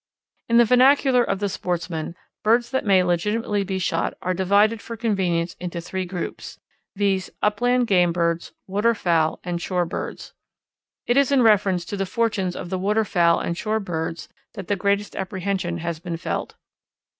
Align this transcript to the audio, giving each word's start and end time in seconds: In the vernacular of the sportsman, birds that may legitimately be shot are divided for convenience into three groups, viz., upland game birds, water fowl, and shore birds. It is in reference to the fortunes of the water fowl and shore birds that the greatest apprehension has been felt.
In 0.49 0.57
the 0.57 0.65
vernacular 0.65 1.23
of 1.23 1.37
the 1.37 1.47
sportsman, 1.47 2.15
birds 2.43 2.71
that 2.71 2.83
may 2.87 3.03
legitimately 3.03 3.63
be 3.63 3.77
shot 3.77 4.15
are 4.23 4.33
divided 4.33 4.81
for 4.81 4.97
convenience 4.97 5.55
into 5.59 5.79
three 5.79 6.05
groups, 6.05 6.59
viz., 6.95 7.29
upland 7.43 7.85
game 7.85 8.11
birds, 8.11 8.51
water 8.65 8.95
fowl, 8.95 9.39
and 9.43 9.61
shore 9.61 9.85
birds. 9.85 10.33
It 11.05 11.17
is 11.17 11.31
in 11.31 11.43
reference 11.43 11.85
to 11.85 11.97
the 11.97 12.07
fortunes 12.07 12.55
of 12.55 12.71
the 12.71 12.79
water 12.79 13.05
fowl 13.05 13.39
and 13.41 13.55
shore 13.55 13.79
birds 13.79 14.27
that 14.55 14.69
the 14.69 14.75
greatest 14.75 15.15
apprehension 15.15 15.77
has 15.77 15.99
been 15.99 16.17
felt. 16.17 16.55